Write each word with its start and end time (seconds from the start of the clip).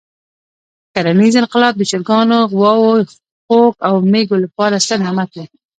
کرنیز 0.93 1.35
انقلاب 1.41 1.73
د 1.77 1.81
چرګانو، 1.91 2.39
غواوو، 2.53 2.93
خوګ 3.45 3.73
او 3.87 3.95
مېږو 4.11 4.35
لپاره 4.43 4.75
ستر 4.83 4.97
نعمت 5.05 5.29
وو. 5.33 5.43